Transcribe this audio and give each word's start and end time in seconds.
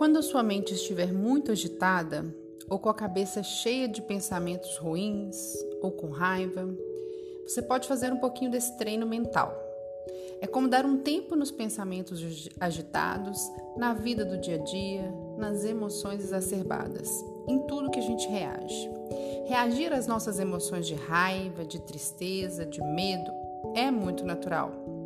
Quando 0.00 0.22
sua 0.22 0.42
mente 0.42 0.72
estiver 0.72 1.12
muito 1.12 1.52
agitada, 1.52 2.24
ou 2.70 2.78
com 2.78 2.88
a 2.88 2.94
cabeça 2.94 3.42
cheia 3.42 3.86
de 3.86 4.00
pensamentos 4.00 4.78
ruins, 4.78 5.54
ou 5.82 5.92
com 5.92 6.08
raiva, 6.08 6.66
você 7.46 7.60
pode 7.60 7.86
fazer 7.86 8.10
um 8.10 8.16
pouquinho 8.16 8.50
desse 8.50 8.78
treino 8.78 9.06
mental. 9.06 9.54
É 10.40 10.46
como 10.46 10.70
dar 10.70 10.86
um 10.86 10.96
tempo 10.96 11.36
nos 11.36 11.50
pensamentos 11.50 12.48
agitados, 12.58 13.46
na 13.76 13.92
vida 13.92 14.24
do 14.24 14.38
dia 14.38 14.54
a 14.54 14.64
dia, 14.64 15.14
nas 15.36 15.66
emoções 15.66 16.24
exacerbadas, 16.24 17.22
em 17.46 17.58
tudo 17.66 17.90
que 17.90 17.98
a 17.98 18.02
gente 18.02 18.26
reage. 18.26 18.90
Reagir 19.44 19.92
às 19.92 20.06
nossas 20.06 20.40
emoções 20.40 20.86
de 20.86 20.94
raiva, 20.94 21.62
de 21.62 21.78
tristeza, 21.78 22.64
de 22.64 22.80
medo 22.80 23.30
é 23.74 23.90
muito 23.90 24.24
natural. 24.24 24.99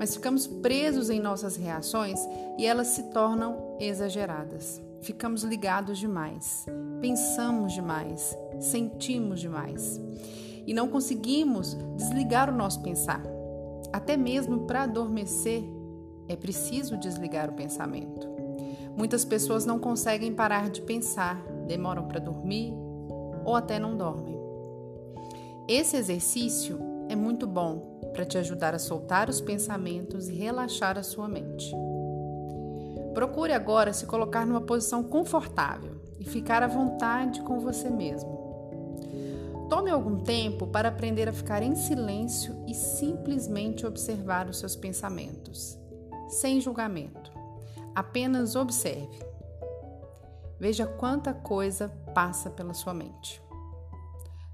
Mas 0.00 0.14
ficamos 0.14 0.46
presos 0.46 1.10
em 1.10 1.20
nossas 1.20 1.56
reações 1.56 2.18
e 2.56 2.64
elas 2.64 2.86
se 2.86 3.02
tornam 3.10 3.76
exageradas. 3.78 4.80
Ficamos 5.02 5.42
ligados 5.42 5.98
demais, 5.98 6.64
pensamos 7.02 7.74
demais, 7.74 8.34
sentimos 8.58 9.40
demais 9.40 10.00
e 10.66 10.72
não 10.72 10.88
conseguimos 10.88 11.76
desligar 11.98 12.48
o 12.48 12.56
nosso 12.56 12.80
pensar. 12.80 13.22
Até 13.92 14.16
mesmo 14.16 14.60
para 14.60 14.84
adormecer 14.84 15.62
é 16.28 16.34
preciso 16.34 16.96
desligar 16.96 17.50
o 17.50 17.54
pensamento. 17.54 18.26
Muitas 18.96 19.22
pessoas 19.22 19.66
não 19.66 19.78
conseguem 19.78 20.32
parar 20.32 20.70
de 20.70 20.80
pensar, 20.80 21.42
demoram 21.66 22.08
para 22.08 22.20
dormir 22.20 22.72
ou 23.44 23.54
até 23.54 23.78
não 23.78 23.98
dormem. 23.98 24.40
Esse 25.68 25.98
exercício 25.98 26.89
é 27.10 27.16
muito 27.16 27.44
bom 27.44 27.98
para 28.12 28.24
te 28.24 28.38
ajudar 28.38 28.72
a 28.72 28.78
soltar 28.78 29.28
os 29.28 29.40
pensamentos 29.40 30.28
e 30.28 30.32
relaxar 30.32 30.96
a 30.96 31.02
sua 31.02 31.28
mente. 31.28 31.74
Procure 33.12 33.52
agora 33.52 33.92
se 33.92 34.06
colocar 34.06 34.46
numa 34.46 34.60
posição 34.60 35.02
confortável 35.02 36.00
e 36.20 36.24
ficar 36.24 36.62
à 36.62 36.68
vontade 36.68 37.42
com 37.42 37.58
você 37.58 37.90
mesmo. 37.90 38.38
Tome 39.68 39.90
algum 39.90 40.20
tempo 40.20 40.68
para 40.68 40.88
aprender 40.88 41.28
a 41.28 41.32
ficar 41.32 41.64
em 41.64 41.74
silêncio 41.74 42.54
e 42.68 42.74
simplesmente 42.74 43.84
observar 43.84 44.48
os 44.48 44.60
seus 44.60 44.76
pensamentos, 44.76 45.76
sem 46.28 46.60
julgamento. 46.60 47.32
Apenas 47.92 48.54
observe. 48.54 49.18
Veja 50.60 50.86
quanta 50.86 51.34
coisa 51.34 51.88
passa 52.14 52.50
pela 52.50 52.72
sua 52.72 52.94
mente. 52.94 53.42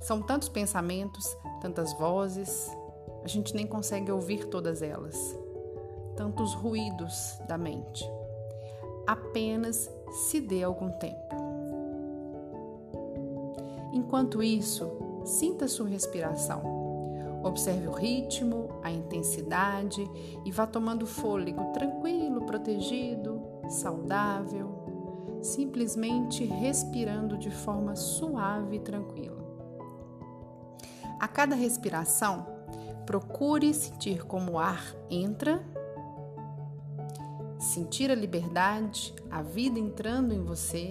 São 0.01 0.23
tantos 0.23 0.49
pensamentos, 0.49 1.37
tantas 1.61 1.93
vozes, 1.95 2.71
a 3.25 3.29
gente 3.29 3.55
nem 3.55 3.67
consegue 3.67 4.13
ouvir 4.13 4.47
todas 4.47 4.83
elas. 4.83 5.17
Tantos 6.17 6.55
ruídos 6.55 7.39
da 7.49 7.59
mente. 7.59 8.09
Apenas 9.07 9.91
se 10.29 10.41
dê 10.41 10.63
algum 10.63 10.91
tempo. 10.93 11.35
Enquanto 13.93 14.43
isso, 14.43 15.23
sinta 15.25 15.67
sua 15.67 15.89
respiração. 15.89 16.63
Observe 17.43 17.89
o 17.89 17.93
ritmo, 17.93 18.69
a 18.83 18.91
intensidade 18.91 20.09
e 20.45 20.53
vá 20.53 20.67
tomando 20.67 21.07
fôlego 21.07 21.73
tranquilo, 21.73 22.45
protegido, 22.45 23.41
saudável, 23.69 25.41
simplesmente 25.43 26.45
respirando 26.45 27.37
de 27.39 27.51
forma 27.51 27.95
suave 27.97 28.77
e 28.77 28.81
tranquila. 28.81 29.46
A 31.19 31.29
cada 31.29 31.55
respiração, 31.55 32.57
Procure 33.07 33.73
sentir 33.73 34.25
como 34.25 34.53
o 34.53 34.59
ar 34.59 34.85
entra, 35.09 35.63
sentir 37.57 38.11
a 38.11 38.17
liberdade, 38.17 39.15
a 39.31 39.43
vida 39.43 39.79
entrando 39.79 40.35
em 40.35 40.43
você. 40.43 40.91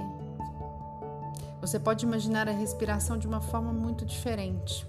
Você 1.59 1.77
pode 1.77 2.05
imaginar 2.05 2.47
a 2.47 2.53
respiração 2.53 3.17
de 3.17 3.27
uma 3.27 3.41
forma 3.41 3.73
muito 3.73 4.05
diferente. 4.05 4.87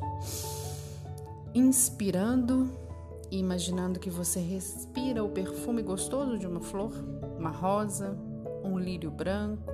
Inspirando 1.52 2.70
e 3.28 3.38
imaginando 3.40 3.98
que 3.98 4.08
você 4.08 4.38
respira 4.38 5.24
o 5.24 5.30
perfume 5.30 5.82
gostoso 5.82 6.38
de 6.38 6.46
uma 6.46 6.60
flor, 6.60 6.92
uma 7.36 7.50
rosa, 7.50 8.16
um 8.62 8.78
lírio 8.78 9.10
branco, 9.10 9.72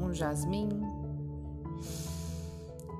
um 0.00 0.14
jasmim. 0.14 0.70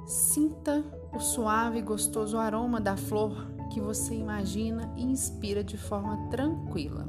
Sinta 0.06 0.84
o 1.16 1.21
suave 1.21 1.78
e 1.78 1.82
gostoso 1.82 2.37
aroma 2.37 2.78
da 2.78 2.94
flor 2.94 3.50
que 3.72 3.81
você 3.81 4.15
imagina 4.15 4.93
e 4.97 5.03
inspira 5.03 5.65
de 5.65 5.78
forma 5.78 6.28
tranquila. 6.28 7.06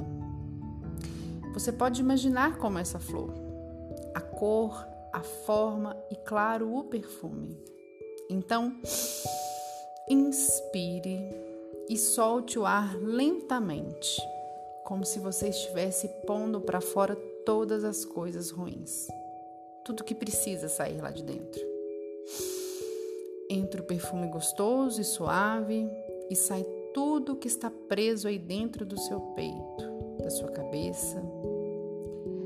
Você 1.52 1.70
pode 1.70 2.00
imaginar 2.00 2.56
como 2.56 2.78
essa 2.78 2.98
flor, 2.98 3.34
a 4.14 4.20
cor, 4.20 4.86
a 5.12 5.20
forma 5.20 5.94
e, 6.10 6.16
claro, 6.16 6.74
o 6.74 6.84
perfume. 6.84 7.62
Então, 8.30 8.80
inspire 10.08 11.30
e 11.88 11.96
solte 11.98 12.58
o 12.58 12.64
ar 12.64 12.96
lentamente, 12.96 14.20
como 14.84 15.04
se 15.04 15.18
você 15.18 15.48
estivesse 15.48 16.08
pondo 16.26 16.62
para 16.62 16.80
fora 16.80 17.14
todas 17.44 17.84
as 17.84 18.06
coisas 18.06 18.50
ruins, 18.50 19.06
tudo 19.84 20.04
que 20.04 20.14
precisa 20.14 20.66
sair 20.66 21.00
lá 21.00 21.10
de 21.10 21.22
dentro. 21.22 21.60
Entra 23.50 23.80
o 23.80 23.84
perfume 23.84 24.28
gostoso 24.28 25.00
e 25.00 25.04
suave 25.04 25.88
e 26.28 26.36
sai 26.36 26.64
tudo 26.92 27.36
que 27.36 27.48
está 27.48 27.70
preso 27.70 28.28
aí 28.28 28.38
dentro 28.38 28.84
do 28.84 28.98
seu 28.98 29.20
peito, 29.34 30.18
da 30.22 30.28
sua 30.28 30.48
cabeça. 30.48 31.22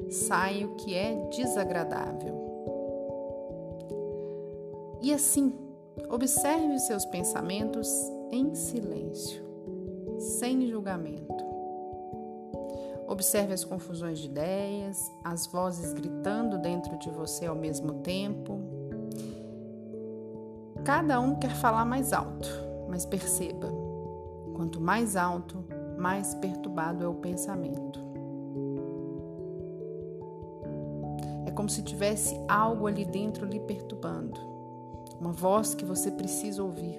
Sai 0.08 0.64
o 0.64 0.76
que 0.76 0.94
é 0.94 1.14
desagradável. 1.30 2.40
E 5.00 5.12
assim, 5.12 5.52
observe 6.08 6.74
os 6.74 6.82
seus 6.82 7.04
pensamentos 7.06 7.88
em 8.30 8.54
silêncio, 8.54 9.42
sem 10.20 10.68
julgamento. 10.68 11.44
Observe 13.08 13.52
as 13.52 13.64
confusões 13.64 14.20
de 14.20 14.26
ideias, 14.26 15.10
as 15.24 15.46
vozes 15.48 15.92
gritando 15.92 16.56
dentro 16.58 16.96
de 16.98 17.10
você 17.10 17.46
ao 17.46 17.56
mesmo 17.56 17.94
tempo 17.94 18.81
Cada 20.84 21.20
um 21.20 21.36
quer 21.36 21.54
falar 21.54 21.84
mais 21.84 22.12
alto, 22.12 22.48
mas 22.88 23.06
perceba: 23.06 23.68
quanto 24.54 24.80
mais 24.80 25.14
alto, 25.14 25.64
mais 25.96 26.34
perturbado 26.34 27.04
é 27.04 27.08
o 27.08 27.14
pensamento. 27.14 28.00
É 31.46 31.52
como 31.52 31.68
se 31.68 31.82
tivesse 31.82 32.34
algo 32.48 32.88
ali 32.88 33.04
dentro 33.04 33.46
lhe 33.46 33.60
perturbando, 33.60 34.40
uma 35.20 35.32
voz 35.32 35.72
que 35.74 35.84
você 35.84 36.10
precisa 36.10 36.62
ouvir. 36.62 36.98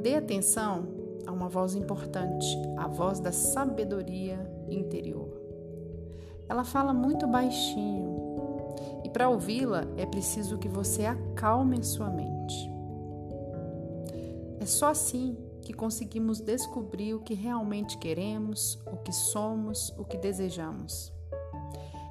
Dê 0.00 0.14
atenção 0.14 0.86
a 1.26 1.32
uma 1.32 1.48
voz 1.48 1.74
importante, 1.74 2.46
a 2.76 2.86
voz 2.86 3.18
da 3.18 3.32
sabedoria 3.32 4.38
interior. 4.68 5.28
Ela 6.48 6.62
fala 6.62 6.92
muito 6.92 7.26
baixinho, 7.26 8.13
para 9.14 9.28
ouvi-la 9.28 9.84
é 9.96 10.04
preciso 10.04 10.58
que 10.58 10.68
você 10.68 11.06
acalme 11.06 11.84
sua 11.84 12.10
mente. 12.10 12.68
É 14.58 14.66
só 14.66 14.88
assim 14.88 15.38
que 15.62 15.72
conseguimos 15.72 16.40
descobrir 16.40 17.14
o 17.14 17.20
que 17.20 17.32
realmente 17.32 17.96
queremos, 17.96 18.74
o 18.84 18.96
que 18.96 19.12
somos, 19.12 19.90
o 19.96 20.04
que 20.04 20.18
desejamos. 20.18 21.12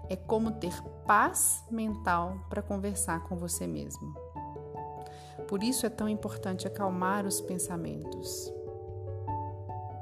É 0.09 0.15
como 0.15 0.53
ter 0.53 0.73
paz 1.05 1.61
mental 1.69 2.37
para 2.49 2.61
conversar 2.61 3.25
com 3.25 3.35
você 3.35 3.67
mesmo. 3.67 4.13
Por 5.49 5.61
isso 5.61 5.85
é 5.85 5.89
tão 5.89 6.07
importante 6.07 6.65
acalmar 6.65 7.25
os 7.25 7.41
pensamentos. 7.41 8.49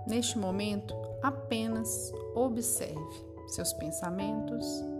Neste 0.05 0.37
momento, 0.37 0.93
apenas 1.23 2.13
observe 2.35 3.25
seus 3.47 3.73
pensamentos 3.73 4.90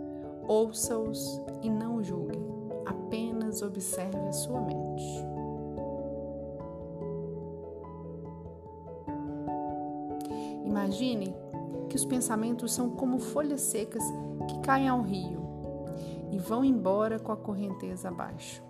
Ouça-os 0.54 1.40
e 1.62 1.70
não 1.70 2.04
julgue, 2.04 2.38
apenas 2.84 3.62
observe 3.62 4.18
a 4.28 4.32
sua 4.32 4.60
mente. 4.60 5.24
Imagine 10.62 11.34
que 11.88 11.96
os 11.96 12.04
pensamentos 12.04 12.70
são 12.74 12.90
como 12.90 13.18
folhas 13.18 13.62
secas 13.62 14.04
que 14.46 14.60
caem 14.60 14.90
ao 14.90 15.00
rio 15.00 15.40
e 16.30 16.38
vão 16.38 16.62
embora 16.62 17.18
com 17.18 17.32
a 17.32 17.36
correnteza 17.36 18.08
abaixo. 18.08 18.62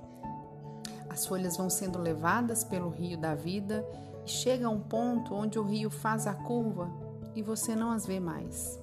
As 1.10 1.26
folhas 1.26 1.56
vão 1.56 1.68
sendo 1.68 1.98
levadas 1.98 2.62
pelo 2.62 2.90
rio 2.90 3.18
da 3.18 3.34
vida 3.34 3.84
e 4.24 4.30
chega 4.30 4.68
a 4.68 4.70
um 4.70 4.78
ponto 4.78 5.34
onde 5.34 5.58
o 5.58 5.64
rio 5.64 5.90
faz 5.90 6.28
a 6.28 6.34
curva 6.34 6.88
e 7.34 7.42
você 7.42 7.74
não 7.74 7.90
as 7.90 8.06
vê 8.06 8.20
mais. 8.20 8.80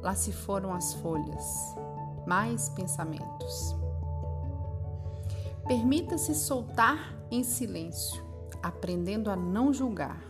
Lá 0.00 0.14
se 0.14 0.30
foram 0.30 0.72
as 0.72 0.94
folhas 0.94 1.76
mais 2.26 2.68
pensamentos. 2.70 3.76
Permita-se 5.66 6.34
soltar 6.34 7.14
em 7.30 7.42
silêncio, 7.42 8.22
aprendendo 8.62 9.30
a 9.30 9.36
não 9.36 9.72
julgar, 9.72 10.22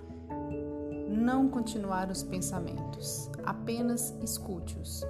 não 1.08 1.48
continuar 1.48 2.10
os 2.10 2.22
pensamentos, 2.22 3.30
apenas 3.44 4.14
escute-os. 4.22 5.04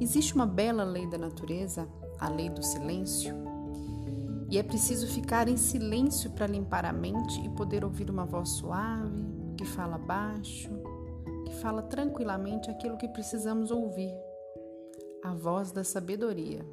Existe 0.00 0.34
uma 0.34 0.46
bela 0.46 0.82
lei 0.82 1.06
da 1.08 1.18
natureza, 1.18 1.88
a 2.18 2.28
lei 2.28 2.48
do 2.48 2.62
silêncio, 2.62 3.34
e 4.50 4.58
é 4.58 4.62
preciso 4.62 5.06
ficar 5.06 5.48
em 5.48 5.56
silêncio 5.56 6.30
para 6.32 6.46
limpar 6.46 6.84
a 6.84 6.92
mente 6.92 7.40
e 7.40 7.48
poder 7.48 7.84
ouvir 7.84 8.10
uma 8.10 8.26
voz 8.26 8.50
suave, 8.50 9.24
que 9.56 9.64
fala 9.64 9.96
baixo, 9.96 10.70
fala 11.52 11.82
tranquilamente 11.82 12.70
aquilo 12.70 12.96
que 12.96 13.08
precisamos 13.08 13.70
ouvir 13.70 14.12
a 15.22 15.32
voz 15.34 15.70
da 15.70 15.84
sabedoria. 15.84 16.66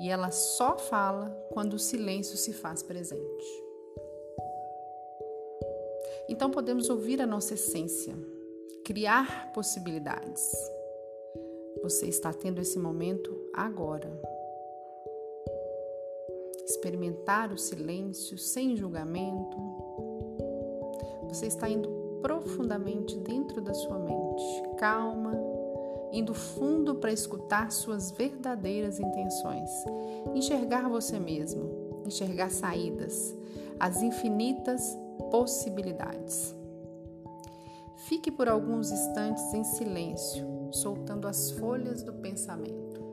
E 0.00 0.10
ela 0.10 0.30
só 0.30 0.76
fala 0.76 1.30
quando 1.52 1.74
o 1.74 1.78
silêncio 1.78 2.36
se 2.36 2.52
faz 2.52 2.82
presente. 2.82 3.64
Então 6.28 6.50
podemos 6.50 6.90
ouvir 6.90 7.20
a 7.20 7.26
nossa 7.26 7.54
essência, 7.54 8.14
criar 8.84 9.52
possibilidades. 9.52 10.52
Você 11.82 12.06
está 12.06 12.32
tendo 12.32 12.60
esse 12.60 12.78
momento 12.78 13.34
agora. 13.52 14.10
Experimentar 16.64 17.52
o 17.52 17.58
silêncio 17.58 18.38
sem 18.38 18.74
julgamento. 18.76 19.56
Você 21.28 21.46
está 21.46 21.68
indo 21.68 22.03
profundamente 22.24 23.18
dentro 23.18 23.60
da 23.60 23.74
sua 23.74 23.98
mente, 23.98 24.62
calma, 24.78 25.38
indo 26.10 26.32
fundo 26.32 26.94
para 26.94 27.12
escutar 27.12 27.70
suas 27.70 28.10
verdadeiras 28.12 28.98
intenções, 28.98 29.70
enxergar 30.34 30.88
você 30.88 31.20
mesmo, 31.20 32.00
enxergar 32.06 32.50
saídas, 32.50 33.36
as 33.78 34.02
infinitas 34.02 34.96
possibilidades. 35.30 36.54
Fique 38.08 38.30
por 38.30 38.48
alguns 38.48 38.90
instantes 38.90 39.52
em 39.52 39.62
silêncio, 39.62 40.46
soltando 40.72 41.28
as 41.28 41.50
folhas 41.50 42.02
do 42.02 42.14
pensamento. 42.14 43.04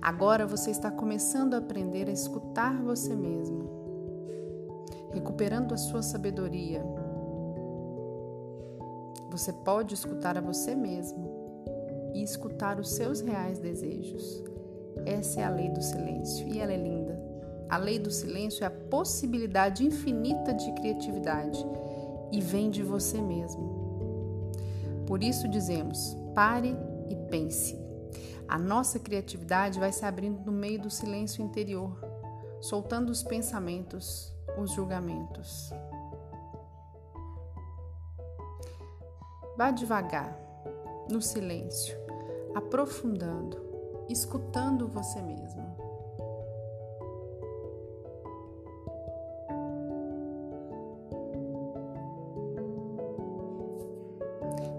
Agora 0.00 0.46
você 0.46 0.70
está 0.70 0.92
começando 0.92 1.54
a 1.54 1.58
aprender 1.58 2.08
a 2.08 2.12
escutar 2.12 2.80
você 2.80 3.12
mesmo, 3.12 3.84
recuperando 5.16 5.72
a 5.72 5.78
sua 5.78 6.02
sabedoria, 6.02 6.84
você 9.30 9.50
pode 9.50 9.94
escutar 9.94 10.36
a 10.36 10.42
você 10.42 10.74
mesmo 10.74 12.12
e 12.14 12.22
escutar 12.22 12.78
os 12.78 12.90
seus 12.90 13.22
reais 13.22 13.58
desejos. 13.58 14.44
Essa 15.06 15.40
é 15.40 15.44
a 15.44 15.50
lei 15.50 15.70
do 15.70 15.82
silêncio 15.82 16.46
e 16.46 16.60
ela 16.60 16.72
é 16.72 16.76
linda. 16.76 17.18
A 17.66 17.78
lei 17.78 17.98
do 17.98 18.10
silêncio 18.10 18.62
é 18.62 18.66
a 18.66 18.70
possibilidade 18.70 19.86
infinita 19.86 20.52
de 20.52 20.70
criatividade 20.72 21.64
e 22.30 22.38
vem 22.40 22.68
de 22.68 22.82
você 22.82 23.18
mesmo. 23.18 24.50
Por 25.06 25.24
isso 25.24 25.48
dizemos: 25.48 26.14
pare 26.34 26.76
e 27.08 27.16
pense. 27.30 27.78
A 28.46 28.58
nossa 28.58 28.98
criatividade 28.98 29.80
vai 29.80 29.92
se 29.92 30.04
abrindo 30.04 30.44
no 30.44 30.52
meio 30.52 30.78
do 30.78 30.90
silêncio 30.90 31.42
interior, 31.42 31.98
soltando 32.60 33.10
os 33.10 33.22
pensamentos, 33.22 34.35
os 34.56 34.72
julgamentos. 34.72 35.70
Vá 39.56 39.70
devagar, 39.70 40.38
no 41.10 41.22
silêncio, 41.22 41.96
aprofundando, 42.54 43.56
escutando 44.08 44.86
você 44.88 45.22
mesmo. 45.22 45.76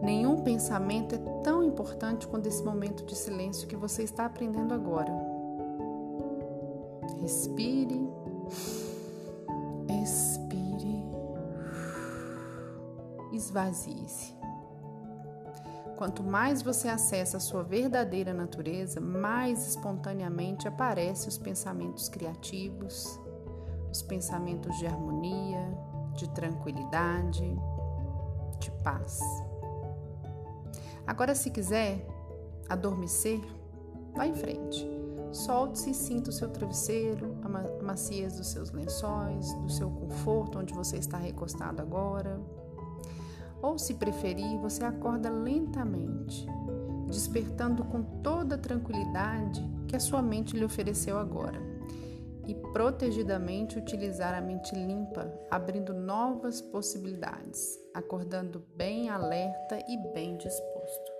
Nenhum 0.01 0.41
pensamento 0.43 1.15
é 1.15 1.17
tão 1.43 1.63
importante 1.63 2.27
quanto 2.27 2.47
esse 2.47 2.63
momento 2.63 3.03
de 3.03 3.15
silêncio 3.15 3.67
que 3.67 3.75
você 3.75 4.03
está 4.03 4.25
aprendendo 4.25 4.73
agora. 4.73 5.11
Respire, 7.19 7.96
esvazie-se. 13.47 14.35
Quanto 15.97 16.23
mais 16.23 16.61
você 16.61 16.87
acessa 16.87 17.37
a 17.37 17.39
sua 17.39 17.63
verdadeira 17.63 18.33
natureza, 18.33 19.01
mais 19.01 19.67
espontaneamente 19.67 20.67
aparecem 20.67 21.27
os 21.27 21.37
pensamentos 21.37 22.07
criativos, 22.07 23.19
os 23.91 24.03
pensamentos 24.03 24.77
de 24.77 24.85
harmonia, 24.85 25.67
de 26.15 26.29
tranquilidade, 26.29 27.43
de 28.59 28.71
paz. 28.83 29.19
Agora, 31.05 31.33
se 31.33 31.49
quiser 31.49 32.05
adormecer, 32.69 33.41
vá 34.13 34.27
em 34.27 34.35
frente. 34.35 34.87
Solte-se 35.31 35.91
e 35.91 35.93
sinta 35.93 36.29
o 36.29 36.33
seu 36.33 36.49
travesseiro, 36.49 37.37
a 37.43 37.83
maciez 37.83 38.35
dos 38.37 38.47
seus 38.47 38.71
lençóis, 38.71 39.51
do 39.53 39.71
seu 39.71 39.89
conforto 39.89 40.59
onde 40.59 40.73
você 40.73 40.97
está 40.97 41.17
recostado 41.17 41.81
agora. 41.81 42.39
Ou, 43.61 43.77
se 43.77 43.95
preferir, 43.95 44.57
você 44.59 44.83
acorda 44.83 45.29
lentamente, 45.29 46.45
despertando 47.07 47.83
com 47.83 48.03
toda 48.21 48.55
a 48.55 48.57
tranquilidade 48.57 49.63
que 49.87 49.95
a 49.95 49.99
sua 49.99 50.21
mente 50.21 50.55
lhe 50.55 50.65
ofereceu 50.65 51.17
agora, 51.17 51.59
e 52.45 52.53
protegidamente 52.55 53.77
utilizar 53.77 54.33
a 54.33 54.41
mente 54.41 54.73
limpa, 54.73 55.31
abrindo 55.51 55.93
novas 55.93 56.61
possibilidades, 56.61 57.77
acordando 57.93 58.63
bem 58.75 59.09
alerta 59.09 59.79
e 59.87 59.97
bem 60.13 60.37
disposto. 60.37 61.16